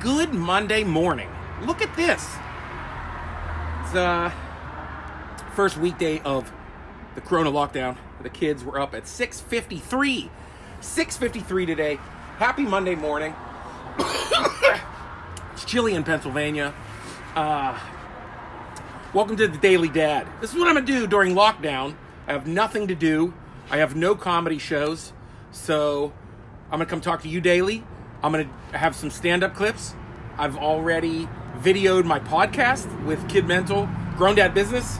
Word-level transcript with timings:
good 0.00 0.32
Monday 0.32 0.82
morning. 0.82 1.28
Look 1.66 1.82
at 1.82 1.94
this. 1.94 2.22
It's 3.82 3.94
uh 3.94 4.32
first 5.54 5.76
weekday 5.76 6.20
of 6.20 6.50
the 7.14 7.20
Corona 7.20 7.52
lockdown. 7.52 7.98
The 8.22 8.30
kids 8.30 8.64
were 8.64 8.80
up 8.80 8.94
at 8.94 9.04
6:53. 9.04 10.30
6:53 10.80 11.66
today. 11.66 11.98
Happy 12.38 12.62
Monday 12.62 12.94
morning. 12.94 13.34
it's 15.52 15.66
chilly 15.66 15.92
in 15.92 16.02
Pennsylvania. 16.02 16.72
Uh, 17.36 17.78
welcome 19.12 19.36
to 19.36 19.48
the 19.48 19.58
Daily 19.58 19.90
Dad. 19.90 20.26
This 20.40 20.50
is 20.54 20.58
what 20.58 20.66
I'm 20.66 20.76
gonna 20.76 20.86
do 20.86 21.06
during 21.06 21.34
lockdown. 21.34 21.94
I 22.26 22.32
have 22.32 22.46
nothing 22.46 22.88
to 22.88 22.94
do. 22.94 23.34
I 23.70 23.76
have 23.76 23.94
no 23.94 24.14
comedy 24.14 24.58
shows, 24.58 25.12
so 25.52 26.14
I'm 26.72 26.78
gonna 26.78 26.86
come 26.86 27.02
talk 27.02 27.20
to 27.22 27.28
you 27.28 27.42
daily. 27.42 27.84
I'm 28.22 28.32
gonna 28.32 28.50
have 28.72 28.94
some 28.94 29.10
stand-up 29.10 29.54
clips. 29.54 29.94
I've 30.36 30.56
already 30.56 31.28
videoed 31.58 32.04
my 32.04 32.20
podcast 32.20 33.04
with 33.04 33.26
Kid 33.28 33.46
Mental, 33.46 33.88
Grown 34.16 34.34
Dad 34.34 34.52
Business. 34.52 34.98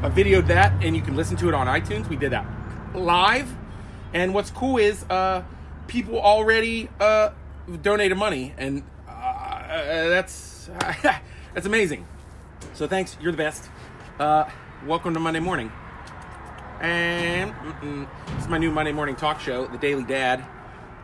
I 0.00 0.10
videoed 0.10 0.46
that, 0.46 0.72
and 0.82 0.96
you 0.96 1.02
can 1.02 1.16
listen 1.16 1.36
to 1.38 1.48
it 1.48 1.54
on 1.54 1.66
iTunes. 1.66 2.08
We 2.08 2.16
did 2.16 2.32
that 2.32 2.46
live, 2.94 3.54
and 4.14 4.32
what's 4.32 4.50
cool 4.50 4.78
is 4.78 5.04
uh, 5.10 5.42
people 5.86 6.18
already 6.18 6.88
uh, 6.98 7.30
donated 7.82 8.16
money, 8.16 8.54
and 8.56 8.82
uh, 9.06 10.08
that's 10.08 10.70
that's 11.54 11.66
amazing. 11.66 12.06
So 12.72 12.86
thanks, 12.86 13.18
you're 13.20 13.32
the 13.32 13.38
best. 13.38 13.68
Uh, 14.18 14.48
welcome 14.86 15.12
to 15.12 15.20
Monday 15.20 15.40
morning, 15.40 15.70
and 16.80 17.52
it's 18.38 18.48
my 18.48 18.56
new 18.56 18.70
Monday 18.70 18.92
morning 18.92 19.14
talk 19.14 19.40
show, 19.40 19.66
The 19.66 19.78
Daily 19.78 20.04
Dad. 20.04 20.42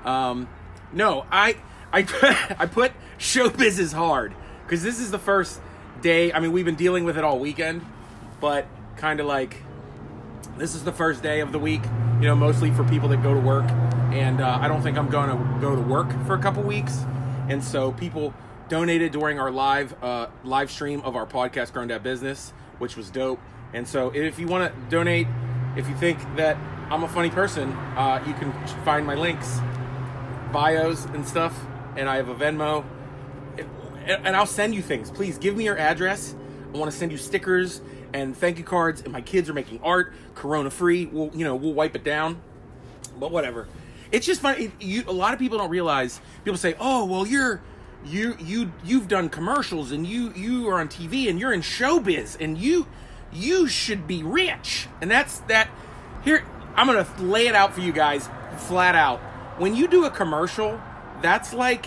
Um, 0.04 0.48
no, 0.92 1.26
I 1.30 1.56
I 1.92 2.00
I 2.58 2.66
put 2.66 2.92
showbiz 3.18 3.78
is 3.78 3.92
hard 3.92 4.34
because 4.64 4.82
this 4.82 5.00
is 5.00 5.10
the 5.10 5.18
first 5.18 5.60
day. 6.02 6.32
I 6.32 6.40
mean, 6.40 6.52
we've 6.52 6.64
been 6.64 6.74
dealing 6.74 7.04
with 7.04 7.16
it 7.18 7.24
all 7.24 7.38
weekend, 7.38 7.84
but 8.40 8.66
kind 8.96 9.20
of 9.20 9.26
like 9.26 9.56
this 10.56 10.74
is 10.74 10.84
the 10.84 10.92
first 10.92 11.22
day 11.22 11.40
of 11.40 11.52
the 11.52 11.58
week. 11.58 11.82
You 12.20 12.28
know, 12.28 12.34
mostly 12.36 12.70
for 12.70 12.84
people 12.84 13.08
that 13.08 13.22
go 13.22 13.34
to 13.34 13.40
work, 13.40 13.68
and 14.12 14.40
uh, 14.40 14.58
I 14.60 14.68
don't 14.68 14.82
think 14.82 14.96
I'm 14.96 15.08
going 15.08 15.30
to 15.30 15.60
go 15.60 15.74
to 15.74 15.82
work 15.82 16.10
for 16.26 16.34
a 16.34 16.38
couple 16.38 16.62
weeks, 16.62 17.04
and 17.48 17.62
so 17.62 17.92
people 17.92 18.32
donated 18.68 19.12
during 19.12 19.38
our 19.38 19.50
live 19.50 19.94
uh, 20.02 20.28
live 20.42 20.70
stream 20.70 21.00
of 21.02 21.16
our 21.16 21.26
podcast, 21.26 21.72
Grown 21.72 21.88
Dad 21.88 22.02
Business, 22.02 22.52
which 22.78 22.96
was 22.96 23.10
dope. 23.10 23.40
And 23.72 23.86
so, 23.86 24.10
if 24.10 24.38
you 24.38 24.46
want 24.46 24.72
to 24.72 24.80
donate, 24.90 25.26
if 25.76 25.88
you 25.88 25.94
think 25.96 26.18
that 26.36 26.56
I'm 26.90 27.02
a 27.02 27.08
funny 27.08 27.30
person, 27.30 27.72
uh, 27.72 28.22
you 28.26 28.34
can 28.34 28.52
find 28.84 29.04
my 29.06 29.14
links, 29.14 29.58
bios 30.54 31.04
and 31.06 31.26
stuff, 31.26 31.66
and 31.96 32.08
I 32.08 32.16
have 32.16 32.28
a 32.28 32.34
Venmo, 32.34 32.84
and 34.06 34.36
I'll 34.36 34.46
send 34.46 34.74
you 34.74 34.82
things. 34.82 35.10
Please 35.10 35.36
give 35.36 35.56
me 35.56 35.64
your 35.64 35.76
address. 35.76 36.34
I 36.72 36.78
want 36.78 36.90
to 36.90 36.96
send 36.96 37.10
you 37.12 37.18
stickers 37.18 37.82
and 38.12 38.36
thank 38.36 38.58
you 38.58 38.64
cards. 38.64 39.02
And 39.02 39.12
my 39.12 39.20
kids 39.20 39.50
are 39.50 39.52
making 39.52 39.80
art, 39.82 40.14
Corona 40.36 40.70
free. 40.70 41.06
We'll 41.06 41.30
you 41.34 41.44
know 41.44 41.56
we'll 41.56 41.74
wipe 41.74 41.96
it 41.96 42.04
down, 42.04 42.40
but 43.18 43.32
whatever. 43.32 43.66
It's 44.12 44.24
just 44.24 44.40
funny. 44.40 44.66
It, 44.66 44.72
you, 44.80 45.04
a 45.08 45.12
lot 45.12 45.32
of 45.34 45.40
people 45.40 45.58
don't 45.58 45.70
realize. 45.70 46.20
People 46.44 46.58
say, 46.58 46.74
"Oh, 46.80 47.04
well, 47.04 47.26
you're." 47.26 47.60
you 48.06 48.36
you 48.38 48.70
you've 48.84 49.08
done 49.08 49.30
commercials 49.30 49.90
and 49.90 50.06
you 50.06 50.30
you 50.34 50.68
are 50.68 50.78
on 50.78 50.88
TV 50.88 51.30
and 51.30 51.40
you're 51.40 51.54
in 51.54 51.62
showbiz 51.62 52.38
and 52.38 52.58
you 52.58 52.86
you 53.32 53.66
should 53.66 54.06
be 54.06 54.22
rich 54.22 54.88
and 55.00 55.10
that's 55.10 55.38
that 55.40 55.70
here 56.22 56.44
I'm 56.76 56.86
gonna 56.86 57.06
lay 57.18 57.46
it 57.46 57.54
out 57.54 57.72
for 57.72 57.80
you 57.80 57.92
guys 57.92 58.28
flat 58.58 58.94
out 58.94 59.22
when 59.58 59.74
you 59.74 59.88
do 59.88 60.04
a 60.04 60.10
commercial 60.10 60.80
that's 61.22 61.52
like 61.52 61.86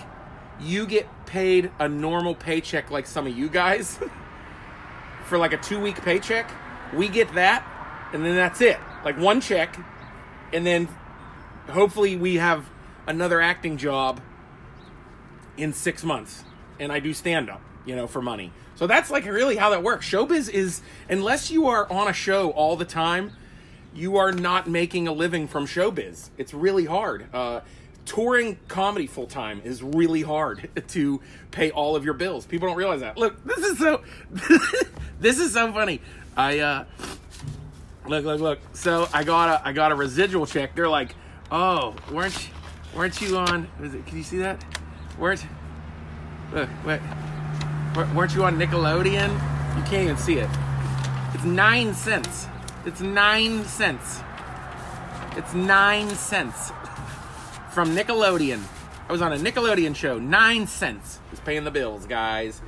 you 0.59 0.85
get 0.85 1.07
paid 1.25 1.71
a 1.79 1.87
normal 1.87 2.33
paycheck 2.33 2.89
like 2.89 3.05
some 3.05 3.27
of 3.27 3.37
you 3.37 3.49
guys 3.49 3.99
for 5.25 5.38
like 5.38 5.53
a 5.53 5.57
two 5.57 5.79
week 5.79 6.01
paycheck 6.01 6.50
we 6.94 7.07
get 7.07 7.33
that 7.33 7.66
and 8.13 8.25
then 8.25 8.35
that's 8.35 8.61
it 8.61 8.77
like 9.03 9.17
one 9.17 9.41
check 9.41 9.77
and 10.53 10.66
then 10.66 10.88
hopefully 11.69 12.16
we 12.16 12.35
have 12.35 12.69
another 13.07 13.41
acting 13.41 13.77
job 13.77 14.22
in 15.57 15.73
six 15.73 16.03
months 16.03 16.44
and 16.79 16.91
I 16.91 17.00
do 17.00 17.13
stand 17.13 17.50
up, 17.50 17.61
you 17.85 17.95
know, 17.95 18.07
for 18.07 18.22
money. 18.22 18.51
So 18.75 18.88
that's 18.88 19.09
like 19.09 19.25
really 19.25 19.56
how 19.56 19.72
that 19.72 19.83
works. 19.83 20.09
Showbiz 20.09 20.50
is, 20.50 20.81
unless 21.09 21.50
you 21.50 21.67
are 21.67 21.91
on 21.91 22.07
a 22.07 22.13
show 22.13 22.51
all 22.51 22.75
the 22.75 22.85
time, 22.85 23.31
you 23.94 24.18
are 24.18 24.31
not 24.31 24.68
making 24.68 25.08
a 25.08 25.12
living 25.12 25.48
from 25.48 25.66
showbiz. 25.66 26.30
It's 26.38 26.53
really 26.53 26.86
hard. 26.86 27.34
Uh, 27.34 27.62
touring 28.06 28.58
comedy 28.68 29.06
full 29.06 29.28
time 29.28 29.62
is 29.64 29.84
really 29.84 30.22
hard 30.22 30.70
to 30.88 31.22
pay 31.52 31.72
all 31.72 31.96
of 31.96 32.06
your 32.06 32.14
bills. 32.14 32.46
People 32.46 32.68
don't 32.68 32.78
realize 32.78 33.02
that. 33.02 33.18
Look, 33.18 33.44
this 33.44 33.59
is 33.59 33.78
so, 33.78 34.02
this 35.20 35.40
is 35.40 35.53
so 35.53 35.72
funny. 35.72 36.02
I, 36.36 36.59
uh, 36.59 36.86
look, 38.08 38.25
look, 38.25 38.40
look. 38.40 38.59
So 38.74 39.08
I 39.14 39.24
got 39.24 39.50
a, 39.50 39.68
I 39.68 39.74
got 39.74 39.92
a 39.92 39.96
residual 39.96 40.46
check. 40.46 40.75
They're 40.75 40.90
like, 40.90 41.16
oh, 41.52 41.96
weren't, 42.12 42.48
you, 42.48 42.54
weren't 42.96 43.22
you 43.22 43.38
on, 43.38 43.68
it, 43.81 44.06
can 44.06 44.18
you 44.18 44.24
see 44.24 44.38
that? 44.38 44.64
Weren't 45.18 45.46
look, 46.54 46.69
wait, 46.86 47.02
weren't 48.14 48.34
you 48.36 48.44
on 48.44 48.58
Nickelodeon? 48.58 49.31
You 49.75 49.84
can't 49.84 50.04
even 50.04 50.18
see 50.18 50.38
it. 50.38 50.50
It's 51.34 51.44
nine 51.44 51.94
cents. 51.94 52.48
It's 52.88 53.02
nine 53.02 53.66
cents. 53.66 54.22
It's 55.36 55.53
nine 55.53 56.09
cents 56.12 56.72
from 57.72 57.94
Nickelodeon. 57.94 58.64
I 59.09 59.12
was 59.12 59.22
on 59.22 59.34
a 59.34 59.36
Nickelodeon 59.36 59.94
show. 59.94 60.18
Nine 60.18 60.68
cents 60.68 61.20
is 61.34 61.42
paying 61.42 61.66
the 61.66 61.70
bills, 61.70 62.06
guys. 62.06 62.62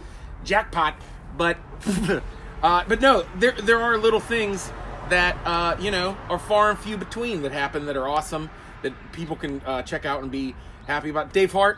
Jackpot. 0.43 0.95
But, 1.37 1.55
uh, 2.61 2.83
but 2.85 2.99
no, 2.99 3.25
there 3.37 3.53
there 3.53 3.79
are 3.79 3.97
little 3.97 4.19
things 4.19 4.69
that 5.07 5.37
uh, 5.45 5.77
you 5.79 5.89
know 5.89 6.17
are 6.27 6.37
far 6.37 6.69
and 6.69 6.77
few 6.77 6.97
between 6.97 7.43
that 7.43 7.53
happen 7.53 7.85
that 7.85 7.95
are 7.95 8.09
awesome 8.09 8.49
that 8.81 8.91
people 9.13 9.37
can 9.37 9.61
uh, 9.61 9.83
check 9.83 10.05
out 10.05 10.21
and 10.21 10.29
be 10.29 10.53
happy 10.85 11.11
about. 11.11 11.31
Dave 11.31 11.53
Hart, 11.53 11.77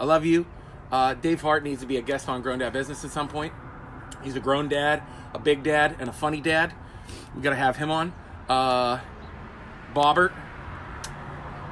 I 0.00 0.06
love 0.06 0.24
you. 0.24 0.46
Uh, 0.90 1.12
Dave 1.12 1.42
Hart 1.42 1.64
needs 1.64 1.82
to 1.82 1.86
be 1.86 1.98
a 1.98 2.02
guest 2.02 2.30
on 2.30 2.40
Grown 2.40 2.60
Dad 2.60 2.72
Business 2.72 3.04
at 3.04 3.10
some 3.10 3.28
point. 3.28 3.52
He's 4.24 4.36
a 4.36 4.40
grown 4.40 4.68
dad, 4.68 5.02
a 5.34 5.38
big 5.38 5.62
dad, 5.62 5.96
and 5.98 6.08
a 6.08 6.14
funny 6.14 6.40
dad. 6.40 6.72
We 7.34 7.42
gotta 7.42 7.56
have 7.56 7.76
him 7.76 7.90
on. 7.90 8.12
Uh, 8.48 9.00
Bobbert, 9.94 10.32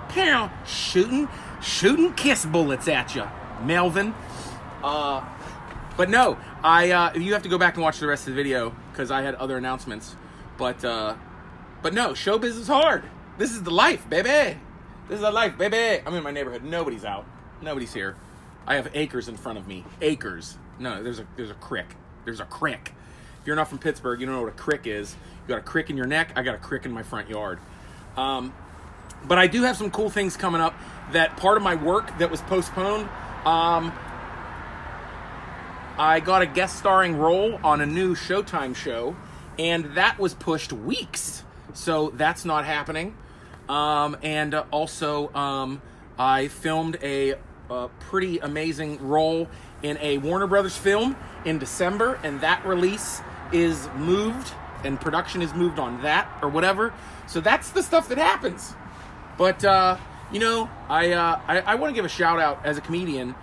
pow, 0.09 0.51
shooting, 0.67 1.29
shooting 1.63 2.13
kiss 2.15 2.45
bullets 2.45 2.89
at 2.89 3.15
you, 3.15 3.25
Melvin. 3.63 4.15
Uh, 4.83 5.25
but 5.97 6.09
no, 6.09 6.39
I 6.63 6.91
uh, 6.91 7.15
you 7.15 7.33
have 7.33 7.43
to 7.43 7.49
go 7.49 7.59
back 7.59 7.75
and 7.75 7.83
watch 7.83 7.99
the 7.99 8.07
rest 8.07 8.27
of 8.27 8.35
the 8.35 8.43
video 8.43 8.75
because 8.93 9.11
I 9.11 9.23
had 9.23 9.35
other 9.37 9.57
announcements. 9.57 10.17
But 10.57 10.85
uh, 10.85 11.15
but 11.83 11.95
no, 11.95 12.11
showbiz 12.11 12.59
is 12.59 12.69
hard. 12.69 13.05
This 13.39 13.53
is 13.53 13.63
the 13.63 13.71
life, 13.71 14.09
baby. 14.09 14.59
This 15.09 15.17
is 15.17 15.21
the 15.21 15.31
life, 15.31 15.57
baby. 15.59 16.03
I'm 16.07 16.15
in 16.15 16.23
my 16.23 16.31
neighborhood. 16.31 16.63
Nobody's 16.63 17.05
out. 17.05 17.27
Nobody's 17.63 17.93
here. 17.93 18.17
I 18.67 18.77
have 18.77 18.91
acres 18.95 19.29
in 19.29 19.37
front 19.37 19.59
of 19.59 19.67
me. 19.67 19.85
Acres. 20.01 20.57
No, 20.79 21.03
there's 21.03 21.19
a 21.19 21.27
there's 21.37 21.51
a 21.51 21.55
crick. 21.55 21.97
There's 22.25 22.41
a 22.41 22.45
crick. 22.45 22.95
If 23.41 23.47
you're 23.47 23.57
not 23.57 23.69
from 23.69 23.79
Pittsburgh, 23.79 24.21
you 24.21 24.27
don't 24.27 24.35
know 24.35 24.43
what 24.43 24.53
a 24.53 24.57
crick 24.57 24.87
is. 24.87 25.15
You 25.43 25.49
got 25.49 25.59
a 25.59 25.63
crick 25.63 25.89
in 25.91 25.97
your 25.97 26.07
neck. 26.07 26.33
I 26.37 26.43
got 26.43 26.55
a 26.55 26.59
crick 26.59 26.85
in 26.85 26.93
my 26.93 27.03
front 27.03 27.31
yard. 27.31 27.59
Um, 28.17 28.53
but 29.25 29.39
I 29.39 29.47
do 29.47 29.63
have 29.63 29.77
some 29.77 29.91
cool 29.91 30.11
things 30.11 30.37
coming 30.37 30.61
up. 30.61 30.75
That 31.13 31.37
part 31.37 31.57
of 31.57 31.63
my 31.63 31.75
work 31.75 32.19
that 32.19 32.31
was 32.31 32.41
postponed. 32.43 33.09
Um, 33.45 33.93
I 35.99 36.21
got 36.25 36.43
a 36.43 36.47
guest 36.47 36.79
starring 36.79 37.17
role 37.17 37.59
on 37.65 37.81
a 37.81 37.87
new 37.87 38.15
Showtime 38.15 38.77
show, 38.77 39.17
and 39.59 39.97
that 39.97 40.19
was 40.19 40.35
pushed 40.35 40.73
weeks. 40.73 41.43
So 41.73 42.11
that's 42.11 42.45
not 42.45 42.65
happening. 42.65 43.17
Um, 43.69 44.17
and 44.23 44.55
also, 44.55 45.33
um, 45.35 45.81
I 46.19 46.49
filmed 46.49 46.99
a 47.03 47.37
a 47.71 47.89
pretty 48.01 48.39
amazing 48.39 48.99
role 49.07 49.49
in 49.83 49.97
a 49.99 50.19
Warner 50.19 50.49
Brothers 50.49 50.77
film 50.77 51.17
in 51.45 51.59
December, 51.59 52.19
and 52.25 52.41
that 52.41 52.67
release 52.67 53.23
is 53.53 53.89
moved 53.97 54.53
and 54.85 55.01
production 55.01 55.43
is 55.43 55.53
moved 55.55 55.79
on 55.79 56.03
that 56.03 56.29
or 56.43 56.49
whatever. 56.49 56.93
So 57.27 57.41
that's 57.41 57.71
the 57.71 57.83
stuff 57.83 58.09
that 58.09 58.19
happens. 58.19 58.75
But 59.37 59.65
uh, 59.65 59.97
you 60.33 60.41
know, 60.41 60.69
I 60.89 61.13
uh, 61.13 61.41
I, 61.47 61.61
I 61.61 61.75
want 61.77 61.91
to 61.91 61.95
give 61.95 62.05
a 62.05 62.09
shout 62.09 62.41
out 62.41 62.65
as 62.65 62.79
a 62.79 62.81
comedian 62.81 63.35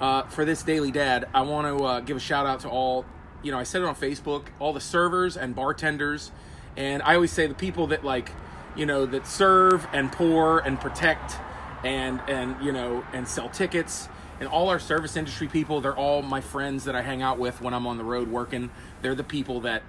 uh, 0.00 0.22
for 0.24 0.44
this 0.44 0.62
Daily 0.62 0.90
Dad. 0.90 1.28
I 1.34 1.42
want 1.42 1.66
to 1.66 1.84
uh, 1.84 2.00
give 2.00 2.16
a 2.16 2.20
shout 2.20 2.46
out 2.46 2.60
to 2.60 2.68
all. 2.68 3.04
You 3.42 3.52
know, 3.52 3.58
I 3.58 3.62
said 3.62 3.82
it 3.82 3.84
on 3.86 3.94
Facebook. 3.94 4.46
All 4.58 4.72
the 4.72 4.80
servers 4.80 5.36
and 5.36 5.54
bartenders, 5.54 6.32
and 6.76 7.02
I 7.02 7.14
always 7.14 7.32
say 7.32 7.46
the 7.46 7.54
people 7.54 7.88
that 7.88 8.04
like, 8.04 8.30
you 8.76 8.86
know, 8.86 9.06
that 9.06 9.26
serve 9.26 9.86
and 9.92 10.10
pour 10.10 10.58
and 10.58 10.80
protect 10.80 11.36
and 11.84 12.20
and 12.28 12.62
you 12.64 12.72
know 12.72 13.04
and 13.12 13.26
sell 13.28 13.48
tickets 13.48 14.08
and 14.40 14.48
all 14.48 14.68
our 14.68 14.78
service 14.78 15.16
industry 15.16 15.48
people 15.48 15.80
they're 15.80 15.96
all 15.96 16.22
my 16.22 16.40
friends 16.40 16.84
that 16.84 16.94
i 16.94 17.02
hang 17.02 17.22
out 17.22 17.38
with 17.38 17.60
when 17.60 17.74
i'm 17.74 17.86
on 17.86 17.98
the 17.98 18.04
road 18.04 18.28
working 18.28 18.70
they're 19.02 19.14
the 19.14 19.24
people 19.24 19.60
that 19.60 19.82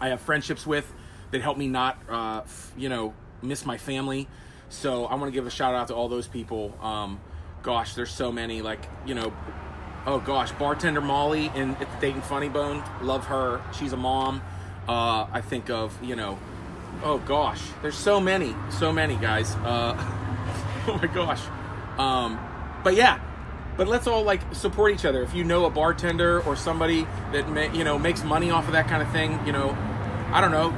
i 0.00 0.08
have 0.08 0.20
friendships 0.20 0.66
with 0.66 0.92
that 1.30 1.40
help 1.40 1.56
me 1.58 1.66
not 1.68 1.98
uh, 2.08 2.42
you 2.76 2.88
know 2.88 3.14
miss 3.42 3.64
my 3.64 3.78
family 3.78 4.28
so 4.68 5.04
i 5.06 5.14
want 5.14 5.26
to 5.26 5.30
give 5.32 5.46
a 5.46 5.50
shout 5.50 5.74
out 5.74 5.88
to 5.88 5.94
all 5.94 6.08
those 6.08 6.26
people 6.26 6.76
um, 6.82 7.20
gosh, 7.62 7.94
there's 7.94 8.10
so 8.10 8.32
many. 8.32 8.62
Like 8.62 8.88
you 9.06 9.14
know, 9.14 9.32
oh 10.06 10.20
gosh, 10.20 10.52
bartender 10.52 11.00
Molly 11.00 11.50
in 11.54 11.76
at 11.76 11.90
the 11.92 12.00
Dayton 12.00 12.22
Funny 12.22 12.48
Bone. 12.48 12.82
Love 13.02 13.26
her. 13.26 13.60
She's 13.78 13.92
a 13.92 13.96
mom. 13.96 14.42
Uh, 14.88 15.26
I 15.30 15.40
think 15.40 15.70
of 15.70 16.02
you 16.02 16.16
know, 16.16 16.38
oh 17.02 17.18
gosh, 17.18 17.60
there's 17.82 17.96
so 17.96 18.20
many, 18.20 18.54
so 18.70 18.92
many 18.92 19.16
guys. 19.16 19.54
Uh, 19.56 19.94
oh 20.88 20.98
my 21.00 21.08
gosh. 21.08 21.42
Um, 21.98 22.38
but 22.84 22.94
yeah, 22.94 23.20
but 23.78 23.86
let's 23.86 24.08
all 24.08 24.24
like 24.24 24.42
support 24.52 24.92
each 24.92 25.06
other. 25.06 25.22
If 25.22 25.32
you 25.32 25.44
know 25.44 25.64
a 25.64 25.70
bartender 25.70 26.40
or 26.42 26.56
somebody 26.56 27.06
that 27.32 27.48
ma- 27.48 27.72
you 27.72 27.84
know 27.84 27.98
makes 27.98 28.24
money 28.24 28.50
off 28.50 28.66
of 28.66 28.72
that 28.72 28.88
kind 28.88 29.00
of 29.00 29.10
thing, 29.12 29.38
you 29.46 29.52
know, 29.52 29.70
I 30.32 30.40
don't 30.42 30.50
know, 30.50 30.74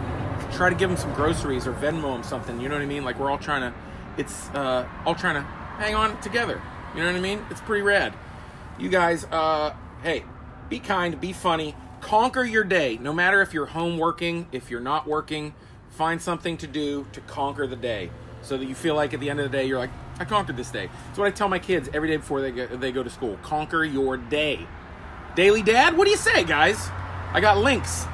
try 0.53 0.69
to 0.69 0.77
give 0.77 0.91
them 0.91 0.99
some 0.99 1.13
groceries 1.15 1.67
or 1.67 1.73
Venmo 1.73 2.13
them 2.13 2.23
something. 2.23 2.61
You 2.61 2.69
know 2.69 2.75
what 2.75 2.83
I 2.83 2.87
mean? 2.87 3.03
Like 3.03 3.19
we're 3.19 3.31
all 3.31 3.39
trying 3.39 3.63
to, 3.63 3.79
it's 4.19 4.49
uh, 4.51 4.87
all 5.07 5.15
trying 5.15 5.37
to 5.37 5.41
hang 5.41 5.95
on 5.95 6.21
together. 6.21 6.61
You 6.95 7.01
know 7.01 7.07
what 7.07 7.17
I 7.17 7.21
mean? 7.21 7.45
It's 7.51 7.63
pretty 7.63 7.83
rad. 7.83 8.13
You 8.79 8.91
guys, 8.91 9.25
uh, 9.25 9.75
hey, 10.03 10.25
be 10.69 10.79
kind, 10.79 11.19
be 11.19 11.33
funny, 11.33 11.75
conquer 12.03 12.45
your 12.45 12.65
day. 12.65 12.99
No 13.01 13.15
matter 13.15 13.41
if 13.41 13.55
you're 13.55 13.67
home 13.67 13.97
working, 13.97 14.47
if 14.53 14.71
you're 14.71 14.81
not 14.81 15.07
working, 15.07 15.55
find 15.89 16.21
something 16.21 16.59
to 16.59 16.67
do 16.67 17.07
to 17.13 17.21
conquer 17.23 17.67
the 17.67 17.77
day, 17.77 18.11
so 18.43 18.59
that 18.59 18.67
you 18.67 18.75
feel 18.75 18.95
like 18.95 19.15
at 19.15 19.21
the 19.21 19.31
end 19.31 19.41
of 19.41 19.51
the 19.51 19.57
day 19.57 19.67
you're 19.67 19.79
like, 19.79 19.91
I 20.21 20.27
conquered 20.27 20.59
this 20.59 20.71
day. 20.71 20.91
That's 21.07 21.19
what 21.19 21.27
I 21.27 21.31
tell 21.31 21.49
my 21.49 21.59
kids 21.59 21.89
every 21.95 22.09
day 22.09 22.19
before 22.19 22.43
they 22.43 22.53
go, 22.53 22.67
they 22.67 22.93
go 22.93 23.03
to 23.03 23.09
school. 23.09 23.39
Conquer 23.43 23.83
your 23.85 24.19
day. 24.19 24.67
Daily 25.35 25.63
Dad, 25.63 25.97
what 25.97 26.05
do 26.05 26.11
you 26.11 26.19
say, 26.19 26.45
guys? 26.45 26.91
I 27.33 27.41
got 27.41 27.57
links 27.57 28.05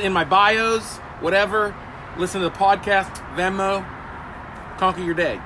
in 0.00 0.14
my 0.14 0.24
bios, 0.24 0.96
whatever. 1.20 1.74
Listen 2.16 2.40
to 2.40 2.48
the 2.48 2.54
podcast, 2.54 3.14
Venmo. 3.36 3.86
Conquer 4.78 5.02
your 5.02 5.14
day. 5.14 5.40